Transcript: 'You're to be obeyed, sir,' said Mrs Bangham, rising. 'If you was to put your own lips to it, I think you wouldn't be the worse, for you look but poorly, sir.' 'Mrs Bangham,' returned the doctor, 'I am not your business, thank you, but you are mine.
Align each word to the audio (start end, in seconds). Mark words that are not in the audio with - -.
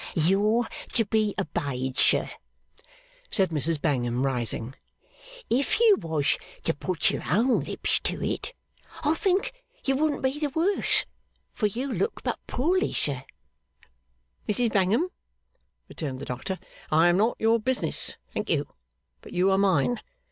'You're 0.15 0.67
to 0.93 1.05
be 1.05 1.35
obeyed, 1.37 1.95
sir,' 1.99 2.31
said 3.29 3.51
Mrs 3.51 3.79
Bangham, 3.79 4.25
rising. 4.25 4.73
'If 5.47 5.79
you 5.79 5.95
was 6.01 6.39
to 6.63 6.73
put 6.73 7.11
your 7.11 7.21
own 7.29 7.59
lips 7.59 7.99
to 8.05 8.19
it, 8.23 8.55
I 9.03 9.13
think 9.13 9.53
you 9.85 9.95
wouldn't 9.95 10.23
be 10.23 10.39
the 10.39 10.49
worse, 10.49 11.05
for 11.53 11.67
you 11.67 11.93
look 11.93 12.23
but 12.23 12.39
poorly, 12.47 12.93
sir.' 12.93 13.25
'Mrs 14.49 14.73
Bangham,' 14.73 15.11
returned 15.87 16.17
the 16.17 16.25
doctor, 16.25 16.57
'I 16.91 17.09
am 17.09 17.17
not 17.17 17.35
your 17.39 17.59
business, 17.59 18.17
thank 18.33 18.49
you, 18.49 18.73
but 19.21 19.33
you 19.33 19.51
are 19.51 19.57
mine. 19.59 19.99